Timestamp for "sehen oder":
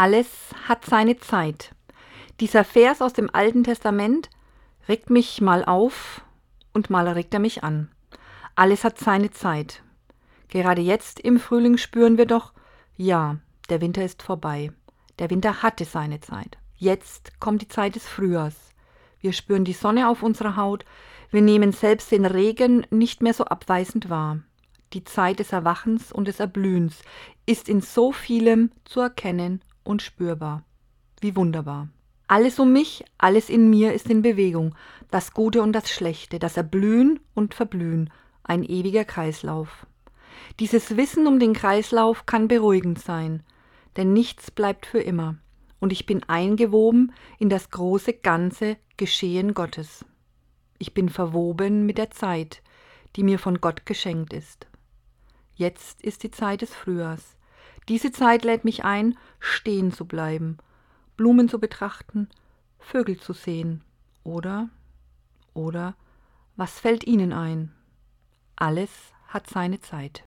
63.32-64.68